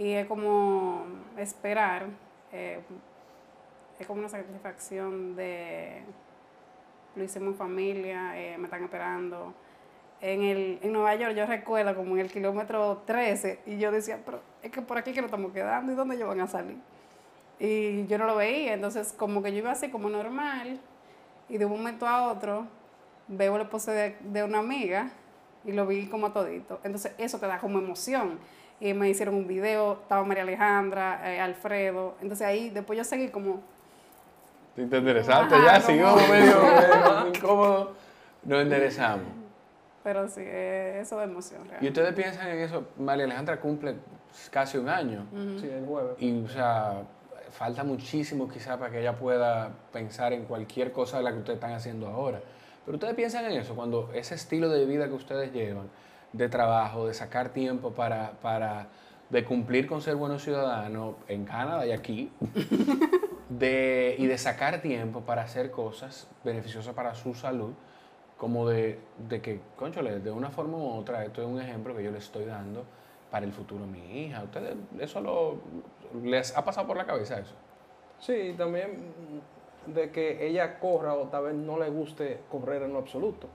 [0.00, 1.04] y es como
[1.36, 2.06] esperar,
[2.52, 2.80] eh,
[3.98, 6.02] es como una satisfacción de
[7.14, 9.52] lo hicimos en familia, eh, me están esperando.
[10.22, 14.20] En, el, en Nueva York yo recuerdo como en el kilómetro 13 y yo decía,
[14.24, 16.78] pero es que por aquí que nos estamos quedando y dónde ellos van a salir.
[17.58, 20.80] Y yo no lo veía, entonces como que yo iba así como normal
[21.50, 22.66] y de un momento a otro
[23.28, 25.10] veo el esposo de, de una amiga
[25.62, 26.80] y lo vi como todito.
[26.84, 28.38] Entonces eso te da como emoción.
[28.80, 32.14] Y me hicieron un video, estaba María Alejandra, eh, Alfredo.
[32.22, 33.60] Entonces ahí después yo seguí como,
[34.74, 37.92] Te interesante, Ajá, ya, como- sigamos medio medio incómodo,
[38.44, 39.26] nos enderezamos.
[40.02, 41.84] pero sí, eh, eso de emoción ¿Y real.
[41.88, 42.86] ustedes piensan en eso?
[42.98, 43.96] María Alejandra cumple
[44.50, 45.26] casi un año.
[45.60, 46.12] Sí, el jueves.
[46.18, 47.02] Y, o sea,
[47.50, 51.56] falta muchísimo quizá para que ella pueda pensar en cualquier cosa de la que ustedes
[51.56, 52.40] están haciendo ahora.
[52.86, 55.90] Pero ustedes piensan en eso, cuando ese estilo de vida que ustedes llevan,
[56.32, 58.88] de trabajo, de sacar tiempo para, para
[59.30, 62.32] de cumplir con ser buenos ciudadanos en Canadá y aquí,
[63.48, 67.72] de, y de sacar tiempo para hacer cosas beneficiosas para su salud,
[68.36, 72.02] como de, de que, conchole, de una forma u otra, esto es un ejemplo que
[72.02, 72.84] yo le estoy dando
[73.30, 74.42] para el futuro de mi hija.
[74.42, 75.58] ¿Ustedes eso lo,
[76.22, 77.54] les ha pasado por la cabeza eso?
[78.18, 79.12] Sí, también
[79.86, 83.48] de que ella corra o tal vez no le guste correr en lo absoluto,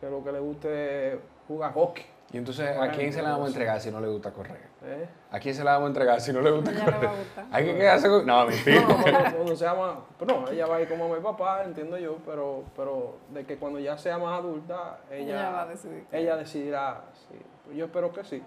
[0.00, 1.18] que lo que le guste
[1.48, 2.04] jugar hockey.
[2.30, 4.60] Y entonces, ¿a Bueno, quién se la vamos a entregar si no le gusta correr?
[4.84, 5.08] ¿eh?
[5.30, 7.06] ¿A quién se la vamos a entregar si no le gusta A le va correr?
[7.08, 7.46] a gustar.
[7.50, 8.26] Hay que quedarse con...
[8.26, 8.80] No, mentira.
[8.82, 11.96] No, pero cuando se llama, pero no, ella va a ir como mi papá, entiendo
[11.96, 16.04] yo, pero, pero de que cuando ya sea más adulta, ella, Ella va a decidir.
[16.12, 17.74] ella decidirá, sí.
[17.74, 18.42] yo espero que sí,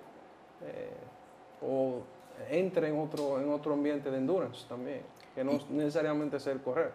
[0.63, 0.91] Eh,
[1.63, 2.03] o
[2.51, 5.01] entre en otro, en otro ambiente de endurance también,
[5.33, 6.91] que no necesariamente sea el correr.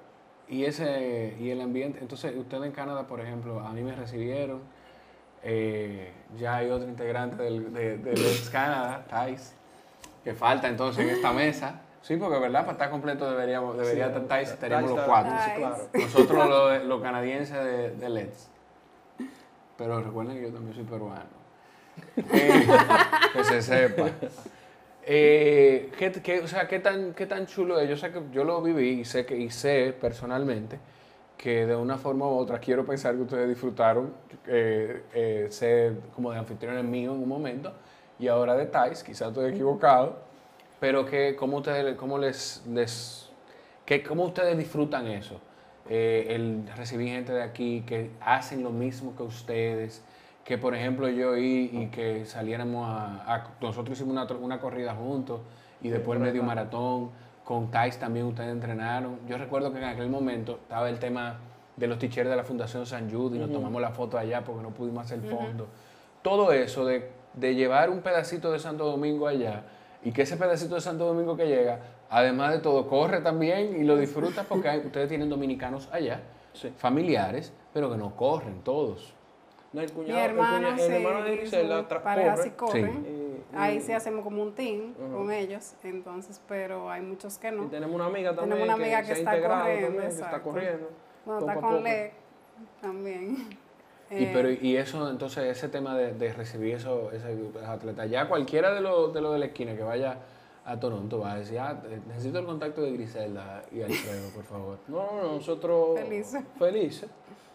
[0.48, 4.60] Y ese y el ambiente, entonces ustedes en Canadá, por ejemplo, a mí me recibieron,
[5.48, 9.54] eh, ya hay otro integrante del, de, de Let's Canada, Thais,
[10.24, 11.80] que falta entonces en esta mesa.
[12.02, 15.32] Sí, porque verdad, para estar completo deberíamos, debería Sí, estar Thais, Thais estaríamos los cuatro.
[15.44, 15.88] sí, claro.
[15.94, 18.48] Nosotros los, los canadienses de, de Let's.
[19.78, 21.24] Pero recuerden que yo también soy peruano.
[22.32, 22.66] Eh,
[23.32, 24.08] que se sepa.
[25.04, 27.88] Eh, ¿qué, qué- o sea, ¿qué tan, ¿qué tan chulo es?
[27.88, 30.78] Yo sé que yo lo viví y sé, que, y sé personalmente
[31.36, 34.12] que de una forma u otra quiero pensar que ustedes disfrutaron
[34.46, 37.72] eh, eh, ser como de anfitriones míos en un momento
[38.18, 40.16] y ahora de Thais, quizás estoy equivocado,
[40.80, 43.30] pero que cómo ustedes, cómo les, les
[43.84, 45.40] que, cómo ustedes disfrutan eso,
[45.88, 50.02] Eh, el recibir gente de aquí que hacen lo mismo que ustedes,
[50.44, 54.94] que por ejemplo yo y, y que saliéramos a, a- nosotros hicimos una, una corrida
[54.96, 55.42] juntos
[55.80, 57.10] y después el medio maratón,
[57.46, 59.20] con Thais también ustedes entrenaron.
[59.28, 61.38] Yo recuerdo que en aquel momento estaba el tema
[61.76, 64.62] de los teachers de la Fundación San Jude y nos tomamos la foto allá porque
[64.64, 65.68] no pudimos hacer fondo.
[66.22, 69.62] Todo eso de, de llevar un pedacito de Santo Domingo allá
[70.02, 71.78] y que ese pedacito de Santo Domingo que llega,
[72.10, 76.72] además de todo, corre también y lo disfruta porque hay- ustedes tienen dominicanos allá, Sí.
[76.76, 79.14] familiares, pero que no corren todos.
[79.72, 81.86] No, el Mi cuñado, el hermano, el, sí, hermano de Griselda
[82.56, 82.80] corre, sí.
[83.52, 87.48] Y- y- Ahí sí hacemos como un team con ellos, entonces, pero hay muchos que
[87.48, 87.66] Y no.
[87.68, 90.90] tenemos una amiga también Tenemos una amiga que está corriendo, también, que está corriendo.
[91.24, 91.82] Bueno, poco está con.
[91.84, 92.12] Lec
[92.80, 93.36] también.
[94.10, 97.28] Y, Eh, pero, y eso, entonces, ese tema de, de recibir eso, esos
[97.66, 100.18] atletas, ya cualquiera de los de, los de la esquina que vaya
[100.64, 104.78] a Toronto va a decir, ah, necesito el contacto de Griselda y Alfredo, por favor.
[104.88, 106.42] No, no, no, nosotros Felices.
[106.58, 107.08] felices,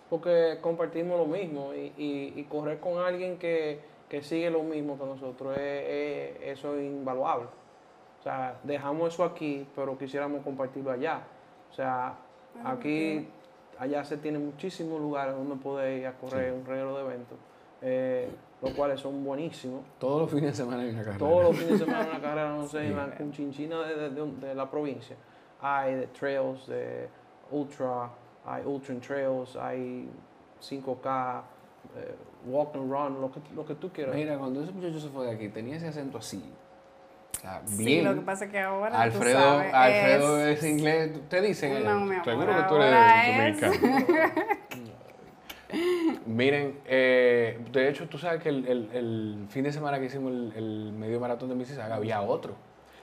[0.10, 3.80] porque compartimos lo mismo y, y- y correr con alguien que,
[4.12, 7.46] que sigue lo mismo que nosotros, es, es- eso es invaluable.
[8.20, 11.22] O sea, dejamos eso aquí, pero quisiéramos compartirlo allá.
[11.72, 12.16] O sea,
[12.62, 13.30] Ah, aquí,
[13.80, 17.38] allá se tienen muchísimos lugares donde poder ir a correr un regalo de eventos,
[17.82, 18.30] eh,
[18.62, 19.80] los cuales son buenísimos.
[19.98, 21.18] Todos los fines de semana hay una carrera.
[21.18, 22.88] Todos los fines de semana en la carrera, no sé, Sí.
[22.88, 25.16] en la Conchinchina de, de- de- de la provincia.
[25.62, 27.08] Hay de trails, de
[27.52, 28.10] ultra,
[28.46, 30.10] hay ultra trails, hay
[30.60, 31.42] 5K,
[31.98, 32.16] eh,
[32.46, 34.16] walk and run, lo que, lo que tú quieras.
[34.16, 36.44] Mira, cuando ese muchacho se fue de aquí, tenía ese acento así.
[37.38, 40.70] O sea, sí, lo que pasa es que ahora Alfredo, tú sabes, Alfredo es- es,
[40.70, 41.12] inglés.
[41.30, 43.98] Te dicen, No, mi amor, seguro que tú eres dominicano.
[46.26, 50.32] Miren, eh, de hecho, tú sabes que el, el- el fin de semana que hicimos
[50.32, 52.56] el, el medio maratón de Mississauga había otro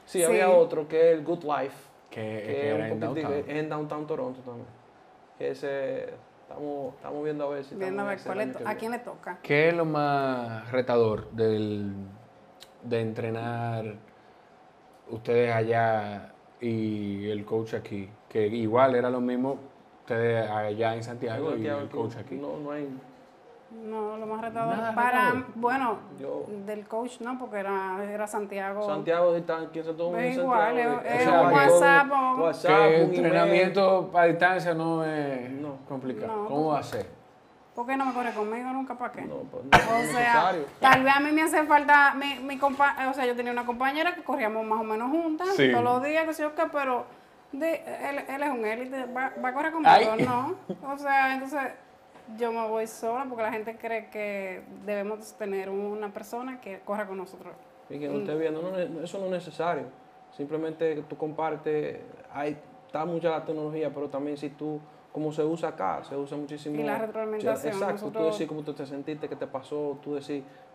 [0.05, 0.25] Sí, Sí.
[0.25, 1.77] había otro que es el Good Life,
[2.11, 3.45] que, que, que es era un en downtown.
[3.49, 4.67] en Downtown Toronto también.
[5.39, 6.11] Que ese,
[6.49, 8.93] estamos, estamos viendo a ver si Viendo a estamos ver cuál el es- a quién
[8.93, 9.39] le toca.
[9.43, 11.93] ¿Qué es lo más retador del,
[12.85, 13.95] de entrenar
[15.11, 18.09] ustedes allá y el coach aquí?
[18.29, 19.59] Que igual era lo mismo
[20.01, 22.35] ustedes allá en Santiago y Santiago el aquí, coach aquí.
[22.37, 22.89] No, no hay.
[23.71, 25.45] No, lo más retador Nada para, retador.
[25.57, 28.87] bueno, Yo- del coach no, porque era, era Santiago.
[28.87, 30.21] Santiago está aquí en Santo Domingo.
[30.27, 35.51] Es en igual, es- es o sea, un WhatsApp WhatsApp, entrenamiento para distancia no es
[35.51, 35.77] No.
[35.89, 36.35] complicado.
[36.45, 37.07] No, ¿Cómo va a ser?
[37.75, 38.95] ¿Por qué no me corre conmigo nunca?
[38.97, 39.23] ¿Para qué?
[39.23, 40.65] No, pues, no es O sea, necesario.
[40.81, 43.67] tal vez a mí me hace falta mi, mi compa o sea, yo tenía una
[43.67, 45.71] compañera que corríamos más o menos juntas Sí.
[45.71, 47.05] todos los días, que sé yo qué, pero
[47.53, 47.75] de,
[48.09, 49.93] él, él es un élite, ¿va, va a correr conmigo?
[49.95, 50.25] Ay.
[50.25, 50.55] No.
[50.91, 51.61] O sea, entonces
[52.37, 57.07] yo me voy sola porque la gente cree que debemos tener una persona que corra
[57.07, 57.55] con nosotros.
[57.89, 59.85] Y que no esté viendo, no, eso no es necesario.
[60.37, 62.01] Simplemente tú compartes,
[62.33, 64.79] hay, está mucha la tecnología, pero también si tú,
[65.13, 66.79] como se usa acá, se usa muchísimo.
[66.79, 70.19] Y la retroalimentación, Exacto, tú nosotros- decir cómo tú te sentiste, qué te pasó, tú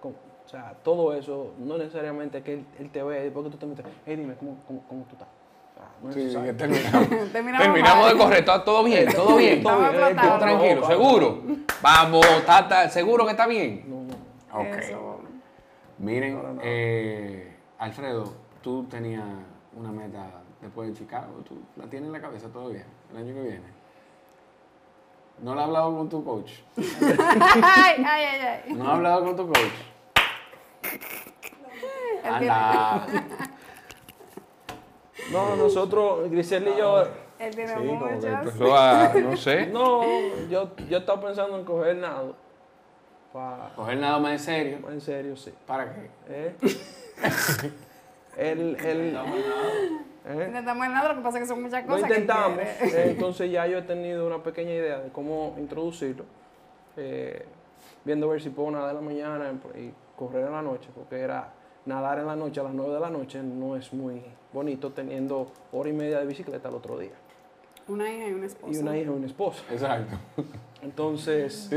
[0.02, 3.58] cómo- o sea, todo eso, no necesariamente que él, él te ve, después que tú
[3.58, 5.28] te metes, hey, dime, ¿cómo, cómo, cómo tú estás?
[6.12, 7.10] Sí, que terminamos.
[7.32, 9.64] Terminamos, Terminamos de correr, todo, todo bien, todo bien.
[9.64, 11.42] Todo bien, Todo tranquilo, no, seguro.
[11.82, 13.86] Vamos, tata, seguro que está bien.
[13.88, 14.60] No, no.
[14.60, 14.78] Ok.
[14.80, 15.20] Eso.
[16.00, 19.24] Miren, eh, Alfredo, tú tenías
[19.76, 21.42] una meta después de Chicago.
[21.48, 22.86] ¿Tú la tienes en la cabeza todavía?
[23.12, 23.84] El año que viene.
[25.42, 26.52] ¿No la has hablado con tu coach?
[26.78, 28.74] ay, ay, ay, ay.
[28.74, 29.94] ¿No has hablado con tu coach?
[32.24, 33.08] Anda.
[35.34, 37.04] No, nosotros, Grisel y yo,
[37.40, 38.26] él tiene Sí, como que muchos.
[38.32, 40.02] empezó a, no sé, no,
[40.50, 42.36] yo, yo estaba pensando en coger nado.
[43.34, 44.78] Pa- coger nada más en serio.
[44.90, 45.52] en serio, sí.
[45.66, 46.10] ¿Para qué?
[46.30, 46.56] ¿Eh?
[48.38, 49.16] el, el,
[50.28, 50.44] ¿eh?
[50.48, 52.08] Intentamos nada, lo que pasa es que son muchas Lo cosas.
[52.10, 56.26] que intentamos, eh, entonces ya yo he tenido una pequeña idea de cómo introducirlo,
[56.98, 57.46] eh,
[58.06, 61.20] viendo a ver si puedo nadar en la mañana y correr en la noche, porque
[61.20, 61.50] era
[61.86, 65.52] nadar en la noche a las 9 de la noche no es muy bonito teniendo
[65.72, 67.12] hora y media de bicicleta el otro día.
[67.88, 68.74] Una hija y una esposa.
[68.74, 69.64] Y una hija y una esposa.
[69.70, 70.16] Exacto.
[70.82, 71.76] Entonces, Sí,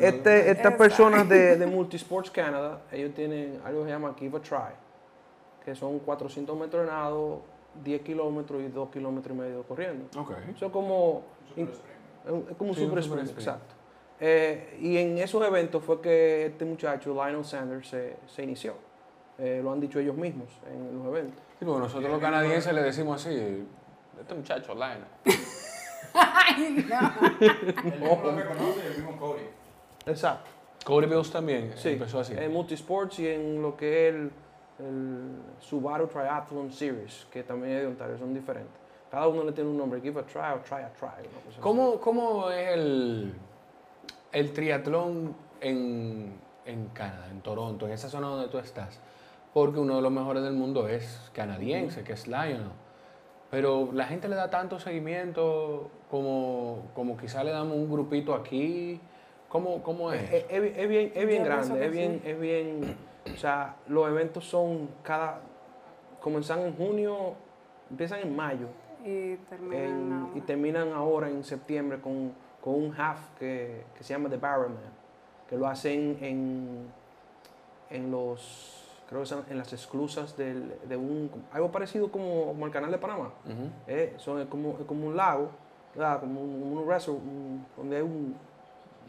[0.00, 4.40] este, estas personas de, de Multisports Canada, ellos tienen algo que se llama Give a
[4.40, 4.74] Try,
[5.64, 7.42] que son 400 metros de nado,
[7.82, 10.06] 10 kilómetros y 2 kilómetros y medio corriendo.
[10.20, 10.32] Ok.
[10.54, 11.22] Eso es como,
[11.56, 11.68] es
[12.56, 13.30] como un super sprint.
[13.30, 13.74] exacto.
[14.20, 18.74] Eh, y en esos eventos fue que este muchacho, Lionel Sanders, se, se inició.
[19.38, 21.42] Eh, lo han dicho ellos mismos en los eventos.
[21.58, 23.66] Sí, porque nosotros los canadienses le decimos así,
[24.18, 25.04] este muchacho, Lionel.
[26.14, 27.12] Ay, no.
[27.84, 29.42] El mismo lo reconoce y el mismo Cody.
[30.06, 30.50] Exacto.
[30.84, 32.32] Cody Bills también Sí, empezó así.
[32.36, 34.30] en Multisports y en lo que es el,
[34.78, 35.28] el
[35.60, 38.72] Subaru Triathlon Series, que también es de Ontario, son diferentes.
[39.10, 41.28] Cada uno le tiene un nombre, Give a Try o Try a Try.
[41.60, 43.34] ¿Cómo, cómo es el,
[44.38, 46.34] el triatlón en,
[46.66, 49.00] en Canadá, en Toronto, en esa zona donde tú estás?
[49.54, 52.68] Porque uno de los mejores del mundo es canadiense, que es Lionel.
[53.50, 59.00] Pero la gente le da tanto seguimiento como, como quizá le damos un grupito aquí.
[59.48, 60.30] ¿Cómo, cómo es?
[60.30, 62.96] Es, es- es bien, es bien grande, es bien, es bien,
[63.32, 65.40] o sea, los eventos son cada,
[66.20, 67.34] comenzan en junio,
[67.88, 68.66] empiezan en mayo
[69.04, 72.32] Y terminan en- y terminan ahora en septiembre con,
[72.66, 74.82] con un half que, que se llama The Barrelman,
[75.48, 76.88] que lo hacen en,
[77.90, 82.66] en los, creo que son en las esclusas del, de un, algo parecido como, como
[82.66, 83.30] el canal de Panamá.
[83.86, 85.48] Eh, son, es, como, es como un lago,
[85.94, 86.18] ¿verdad?
[86.18, 88.36] como un, un donde hay un,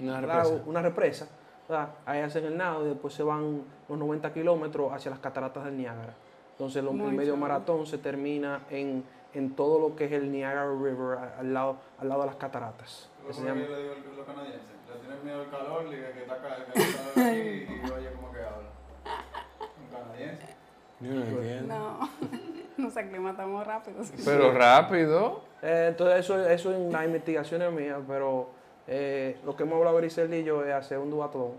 [0.01, 0.69] Una lago, represa.
[0.69, 1.27] una represa.
[1.67, 1.89] ¿verdad?
[2.05, 5.77] Ahí hacen el nado y después se van los 90 kilómetros hacia las cataratas del
[5.77, 6.13] Niágara.
[6.51, 10.65] Entonces lo- el medio maratón se termina en, en todo lo que es el Niagara
[10.71, 13.09] River, al lado, al lado de las cataratas.
[13.25, 16.07] Que llama- ahí le digo a los canadienses, le tienen miedo al calor, le digo
[16.13, 17.39] que está acá, que está aquí
[17.87, 18.69] y oye como que habla.
[19.79, 20.55] Un canadiense.
[20.99, 21.75] Yo no entiendo.
[21.75, 22.09] No,
[22.77, 24.03] nos aclimatamos rápido.
[24.03, 24.13] sí.
[24.25, 25.41] Pero rápido.
[25.61, 28.49] Eh, entonces eso, eso en las investigaciones mías, pero
[28.87, 31.51] eh, lo que hemos hablado Grisel y yo es hacer un duatlón.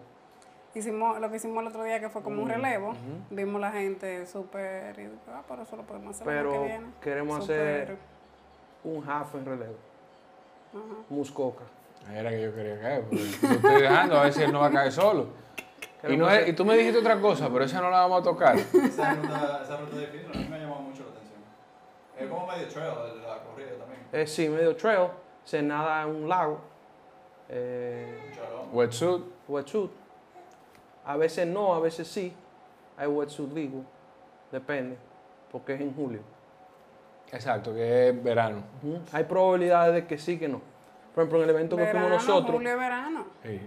[0.75, 2.91] Hicimos lo que hicimos el otro día, que fue como un relevo.
[2.91, 2.99] Ujú.
[3.31, 4.99] Vimos la gente súper.
[4.99, 6.87] y, Ah, por eso lo podemos hacer el año Pero que viene.
[7.01, 7.97] queremos hacer
[8.85, 9.75] un half en relevo,
[10.73, 11.03] ajá.
[11.09, 11.65] Muscoca.
[12.13, 13.03] Era que yo quería caer.
[13.03, 15.27] porque Lo estoy dejando a ver si él no va a caer solo.
[16.09, 18.23] Y, no es- y tú me dijiste otra cosa, pero esa no la vamos a
[18.23, 18.57] tocar.
[18.57, 21.41] Esa ruta, esa ruta difícil a mí me ha llamado mucho la atención.
[22.17, 22.89] Es como medio trail
[23.27, 24.01] la corrida también.
[24.13, 25.09] Eh, sí, medio trail,
[25.45, 26.61] se nada en un lago,
[27.49, 28.31] eh.
[28.73, 29.25] Wetsuit.
[29.49, 29.91] wetsuit.
[31.09, 32.35] A veces no, a veces sí.
[32.99, 33.83] Hay wetsuit legal,
[34.53, 34.99] depende,
[35.51, 36.21] porque es en julio.
[37.33, 38.63] Exacto, que es verano.
[39.13, 40.61] Hay probabilidades de que sí, que no.
[41.15, 43.25] Por ejemplo, en el evento que fuimos Verano, nosotros, Julio, verano.
[43.43, 43.61] Sí.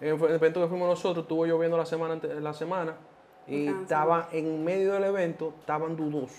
[0.00, 2.94] en el evento que fuimos nosotros, estuvo lloviendo la semana, la semana
[3.46, 6.38] y estaba en medio del evento, estaban dudosos.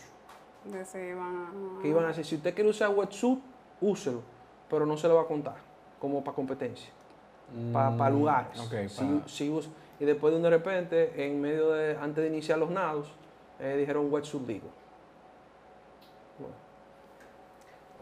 [0.65, 1.35] De si iban
[1.77, 3.39] a- Que iban a decir, si usted quiere usar wetsuit,
[3.81, 4.21] úselo,
[4.69, 5.55] pero no se le va a contar
[5.99, 6.91] como para competencia.
[7.71, 8.59] para Mm, lugares.
[8.59, 12.23] ok, Si- pa- si us- y después de un de repente, en medio de, antes
[12.23, 13.11] de iniciar los nados,
[13.59, 14.69] eh, dijeron wetsuit legal.
[16.39, 16.55] Bueno,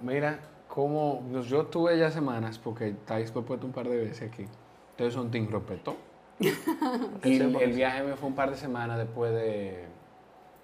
[0.01, 4.29] Mira, como pues, yo tuve ya semanas, porque Thais fue puesto un par de veces
[4.29, 4.45] aquí.
[4.91, 5.95] Ustedes son Team Ropeto.
[6.39, 9.85] y el, el viaje me fue un par de semanas después de.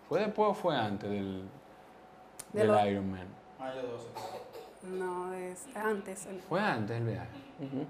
[0.10, 1.44] ¿Fue después o fue antes del,
[2.52, 3.28] De del lo- Ironman?
[3.58, 4.08] Mayo 12.
[4.98, 6.26] No, es antes.
[6.26, 7.30] El, Fue antes del viaje.
[7.60, 7.86] ujú.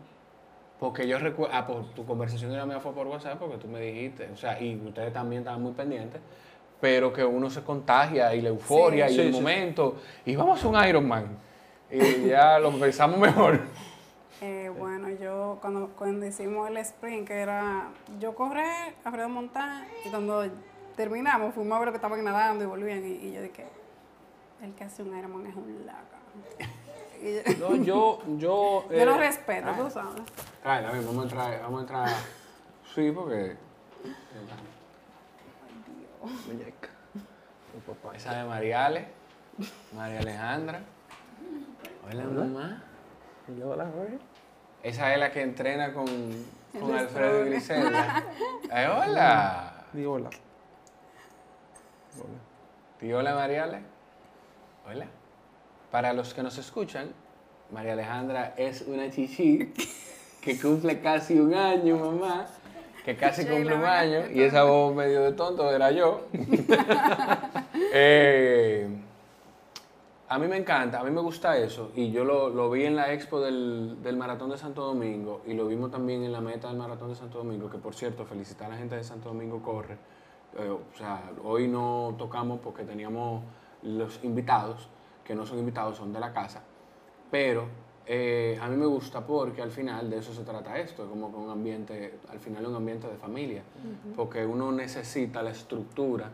[0.81, 3.67] Porque yo recuerdo, ah, por tu conversación de la mía fue por WhatsApp, porque tú
[3.67, 6.19] me dijiste, o sea, y ustedes también estaban muy pendientes,
[6.79, 9.39] pero que uno se contagia y la euforia Sí, y sí, el sí.
[9.39, 11.37] momento, y vamos a un Ironman,
[11.91, 13.61] y ya lo pensamos mejor.
[14.43, 17.89] Eh, bueno, yo cuando, cuando hicimos el sprint, que era
[18.19, 20.43] yo correr, Alfredo montar, y cuando
[20.95, 23.67] terminamos fuimos a ver lo que estaban nadando y volvían, y, y yo dije,
[24.63, 26.17] el que hace un Ironman es un laca.
[27.21, 30.21] Y No, yo, yo, yo lo eh, respeto, tú sabes.
[30.63, 32.09] Ay, David, vamos a entrar, vamos a entrar,
[32.95, 33.57] sí, porque
[36.47, 36.89] Muñeca.
[37.71, 38.15] Tu papá.
[38.15, 39.07] Esa de Mariale,
[39.95, 40.81] María Alejandra.
[42.07, 42.83] Hola, mamá.
[43.47, 44.19] Y yo la Jorge.
[44.83, 46.07] Esa es la que entrena con,
[46.79, 48.23] con Alfredo y Griselda.
[48.71, 49.85] Ay, hola.
[49.93, 50.29] Di hola.
[52.17, 52.39] Hola.
[52.99, 53.81] Di hola, Mariale.
[54.87, 55.20] Hola.
[55.91, 57.09] Para los que nos escuchan,
[57.71, 59.73] María Alejandra es una chichi
[60.41, 62.47] que cumple casi un año, mamá.
[63.03, 64.29] Que casi cumple un año.
[64.33, 66.27] Y esa voz medio de tonto era yo.
[67.93, 68.87] Eh,
[70.29, 71.91] a mí me encanta, a mí me gusta eso.
[71.93, 75.53] Y yo lo, lo vi en la expo del, del Maratón de Santo Domingo y
[75.53, 78.67] lo vimos también en la meta del Maratón de Santo Domingo, que por cierto, felicitar
[78.67, 79.97] a la gente de Santo Domingo Corre.
[80.57, 83.43] Eh, o sea, hoy no tocamos porque teníamos
[83.83, 84.87] los invitados,
[85.31, 86.61] que no son invitados, son de la casa.
[87.31, 87.65] Pero
[88.05, 91.37] eh, a mí me gusta porque al final de eso se trata esto, como que
[91.37, 93.63] un ambiente, al final un ambiente de familia,
[94.13, 96.29] porque uno necesita la estructura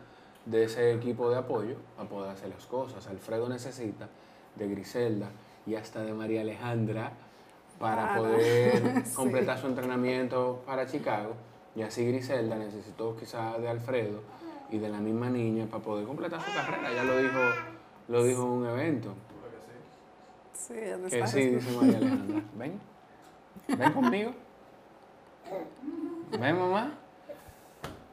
[0.48, 3.06] de ese equipo de apoyo para poder hacer las cosas.
[3.08, 4.10] Alfredo necesita
[4.56, 5.30] de Griselda
[5.68, 7.12] y hasta de María Alejandra
[7.78, 9.14] para poder Sí.
[9.16, 11.34] completar su entrenamiento para Chicago.
[11.76, 14.22] Y así Griselda necesitó quizá de Alfredo
[14.72, 16.92] y de la misma niña para poder completar su carrera.
[16.96, 17.40] Ya lo dijo,
[18.08, 19.14] lo dijo en un evento.
[20.54, 22.42] Sí, ya te Que sí, dice María Alejandra.
[22.56, 22.80] Ven,
[23.68, 24.32] ven conmigo.
[26.40, 26.94] Ven, mamá.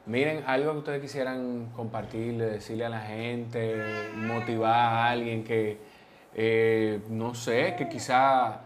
[0.05, 3.75] Miren, algo que ustedes quisieran compartirle, decirle a la gente,
[4.15, 5.79] motivar a alguien que,
[6.35, 8.61] eh, no sé, que quizá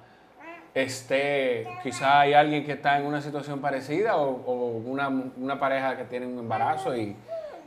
[0.73, 5.95] esté, quizá hay alguien que está en una situación parecida o, o una, una pareja
[5.97, 7.15] que tiene un embarazo y,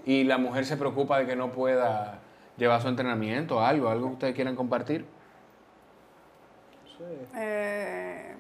[0.05, 2.22] y la mujer se preocupa de que no pueda
[2.57, 5.05] llevar su entrenamiento, algo, algo que ustedes quieran compartir.
[6.99, 7.05] Sí.
[7.37, 8.35] Eh,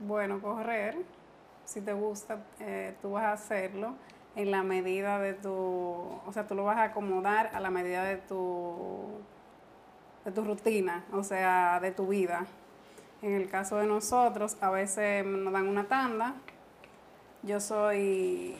[0.00, 0.96] bueno, correr,
[1.64, 3.94] si te gusta, eh, tú vas a hacerlo
[4.36, 8.04] en la medida de tu, o sea, tú lo vas a acomodar a la medida
[8.04, 9.04] de tu,
[10.24, 12.46] de tu rutina, o sea, de tu vida.
[13.22, 16.34] En el caso de nosotros, a veces nos dan una tanda.
[17.42, 18.54] Yo soy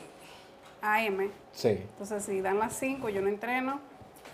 [0.81, 1.69] AM, Sí.
[1.69, 3.81] entonces si dan las 5 yo no entreno,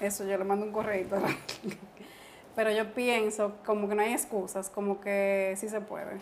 [0.07, 1.07] eso yo le mando un correo.
[2.55, 6.19] Pero yo pienso como que no hay excusas, como que sí se puede.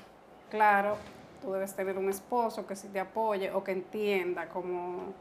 [0.51, 0.97] Claro,
[1.43, 5.13] tú debes tener un esposo que sí te apoye o que entienda como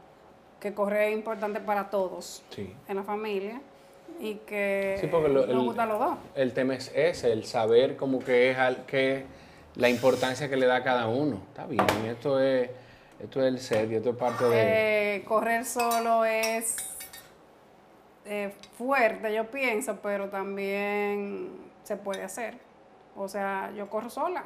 [0.60, 2.72] que correr es importante para todos Sí.
[2.86, 3.60] en la familia
[4.20, 6.18] y que Sí, porque lo- nos el- gusta los dos.
[6.34, 9.24] El tema es ese, el saber como que es al- que
[9.76, 11.40] la importancia que le da a cada uno.
[11.48, 12.68] Está bien, esto es,
[13.18, 15.16] esto es el ser y esto es parte de...
[15.16, 16.76] Eh, correr solo es
[18.30, 21.50] eh, fuerte, yo pienso, pero también
[21.82, 22.54] se puede hacer.
[23.16, 24.44] O sea, yo corro sola.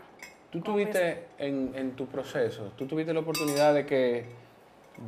[0.50, 4.24] Tú tuviste en, en tu proceso, tú tuviste la oportunidad de que,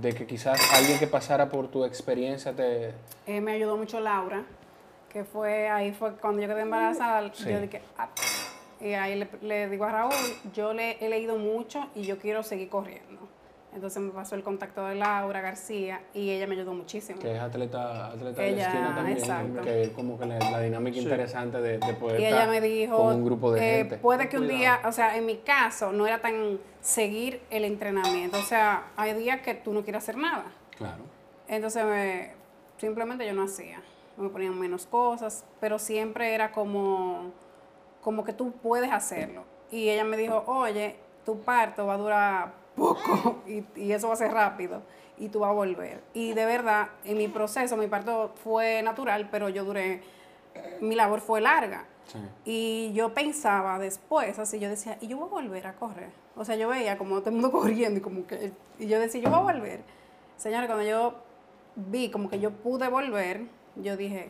[0.00, 2.92] de que quizás alguien que pasara por tu experiencia te...
[3.26, 4.42] Eh, me ayudó mucho Laura,
[5.08, 7.48] que fue ahí fue cuando yo quedé embarazada, Sí.
[7.50, 8.08] yo dije, "Ah".
[8.80, 10.12] y ahí le, le digo a Raúl,
[10.52, 13.25] yo le he leído mucho y yo quiero seguir corriendo.
[13.76, 17.18] Entonces me pasó el contacto de Laura García y ella me ayudó muchísimo.
[17.20, 19.60] que es atleta, atleta de esquina también, exacto.
[19.60, 22.96] que como que la, la dinámica interesante de, de poder Y estar ella me dijo,
[22.96, 23.96] con un grupo de eh, gente.
[23.98, 24.58] puede que un Cuidado.
[24.58, 29.12] día, o sea, en mi caso no era tan seguir el entrenamiento, o sea, hay
[29.12, 30.46] días que tú no quieres hacer nada.
[30.78, 31.02] Claro.
[31.46, 32.32] Entonces me-
[32.78, 33.82] simplemente yo no hacía,
[34.16, 37.30] me ponían menos cosas, pero siempre era como,
[38.00, 39.44] como que tú puedes hacerlo.
[39.70, 44.14] Y ella me dijo, oye, tu parto va a durar poco y, y eso va
[44.14, 44.82] a ser rápido
[45.18, 46.02] y tú vas a volver.
[46.14, 50.02] Y de verdad, en mi proceso, mi parto fue natural, pero yo duré,
[50.80, 51.86] mi labor fue larga.
[52.06, 52.18] Sí.
[52.44, 56.10] Y yo pensaba después, así, yo decía, y yo voy a volver a correr.
[56.36, 59.22] O sea, yo veía como todo el mundo corriendo y como que, y yo decía,
[59.22, 59.80] yo voy a volver.
[60.36, 61.14] Señores, cuando yo
[61.74, 63.42] vi como que yo pude volver,
[63.76, 64.28] yo dije,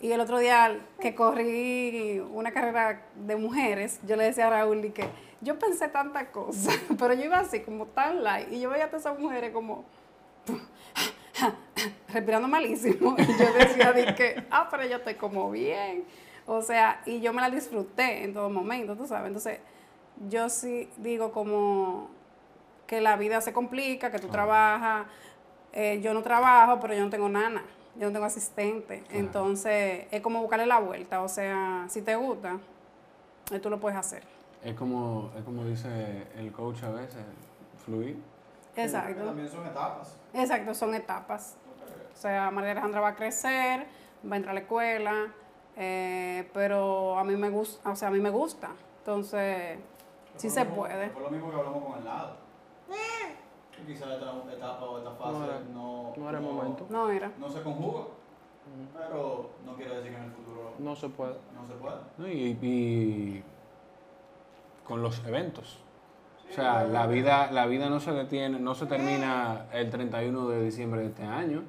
[0.00, 4.82] y el otro día que corrí una carrera de mujeres, yo le decía a Raúl
[4.84, 5.04] y que
[5.40, 8.88] yo pensé tantas cosas, pero yo iba así como tan light y yo veía a
[8.88, 9.84] todas esas mujeres como
[12.08, 16.04] respirando malísimo y yo decía de que, ah, pero yo estoy como bien.
[16.46, 19.28] O sea, y yo me la disfruté en todo momento, tú sabes.
[19.28, 19.60] Entonces,
[20.28, 22.10] yo sí digo como
[22.86, 25.06] que la vida se complica, que tú trabajas,
[25.72, 27.62] eh, yo no trabajo, pero yo no tengo nana,
[27.94, 29.04] yo no tengo asistente.
[29.10, 31.22] Entonces, es como buscarle la vuelta.
[31.22, 32.58] O sea, si te gusta,
[33.52, 34.39] eh, tú lo puedes hacer.
[34.62, 37.24] Es como, es como dice el coach a veces,
[37.84, 38.20] fluir.
[38.76, 39.24] Exacto.
[39.24, 40.16] también son etapas.
[40.34, 41.56] Exacto, son etapas.
[42.14, 43.86] O sea, María Alejandra va a crecer,
[44.30, 45.14] va a entrar a la escuela,
[45.76, 48.70] eh, pero a mí me gusta, o sea, a mí me gusta.
[48.98, 49.78] Entonces,
[50.36, 51.08] sí Fue se mismo- puede.
[51.10, 52.36] Fue lo mismo que hablamos con el lado.
[53.86, 56.86] quizás esta etapa o esta fase No era- no, no era el momento.
[56.90, 57.32] No era.
[57.38, 58.02] no se conjuga,
[58.96, 61.34] pero no quiere decir que en el futuro No se puede.
[61.54, 62.02] no se pueda.
[62.18, 62.28] ¿no?
[62.28, 63.44] Y, y
[64.90, 65.78] con los eventos.
[66.50, 70.64] O sea, la vida, la vida no se detiene, no se termina el 31 de
[70.64, 71.62] diciembre de este año.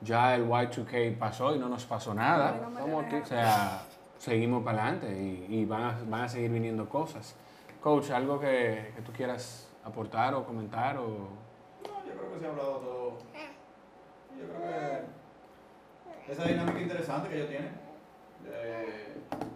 [0.00, 2.70] Ya el Y2K pasó y no nos pasó nada.
[2.82, 3.82] O sea,
[4.16, 7.36] seguimos para adelante y, y van, a, van a seguir viniendo cosas.
[7.82, 10.96] Coach, ¿algo que, que tú quieras aportar o comentar?
[10.96, 11.04] O...
[11.04, 13.18] No, yo creo que se ha hablado todo.
[14.38, 15.04] Yo creo
[16.26, 17.72] que esa dinámica interesante que ellos tienen,
[18.44, 19.51] de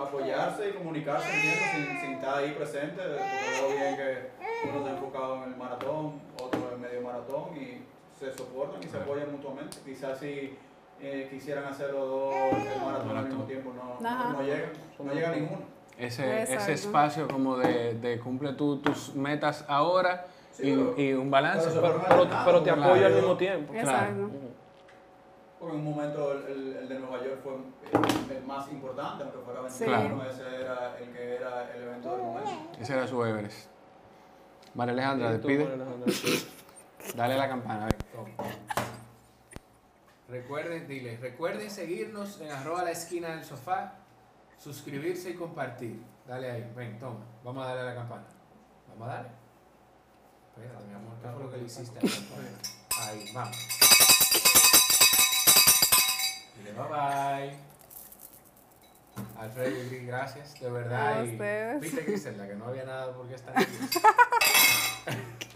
[0.00, 4.90] apoyarse y comunicarse, entiendo, sin, sin estar ahí presente, porque veo bien que uno está
[4.90, 7.82] enfocado en el maratón, otro en medio maratón y
[8.18, 9.76] se soportan y se apoyan mutuamente.
[9.84, 10.56] Quizás si
[11.00, 12.34] eh, quisieran hacer los dos
[12.74, 15.62] el maratón al mismo tiempo, no, no, no llegan, no llega ninguno.
[15.98, 21.30] Ese, ese espacio como de, de cumple tú tus metas ahora Sí, y, y un
[21.32, 21.68] balance.
[21.68, 22.08] pero se
[22.44, 23.14] Pero, te apoya al claro.
[23.16, 23.74] mismo tiempo.
[23.74, 24.30] Exacto.
[25.64, 29.22] Porque en un momento el, el- el de Nueva York fue el, el más importante,
[29.24, 30.30] aunque fuera 21, Claro.
[30.30, 32.50] ese era el que era el evento del momento.
[32.78, 33.68] Ese era su Everest.
[34.74, 35.66] María Alejandra, despide.
[37.14, 37.86] Dale la campana.
[37.86, 37.96] ven.
[40.28, 43.94] Recuerden, dile, recuerden seguirnos en arroba la esquina del sofá,
[44.58, 46.02] suscribirse y compartir.
[46.28, 47.20] Dale ahí, ven, toma.
[47.42, 48.24] Vamos a darle a la campana.
[48.90, 49.30] Vamos a darle.
[50.56, 53.08] Espérate, mi amor, ¿qué fue lo que le hiciste a?
[53.08, 53.56] Ahí, vamos.
[56.64, 57.56] Dile bye bye.
[59.38, 61.20] Alfredo y Gris, gracias, de verdad.
[61.20, 61.80] A y.
[61.80, 63.70] Viste, Griselda, que no había nada por qué estar aquí.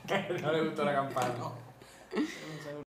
[0.43, 1.35] no le gustó la campana.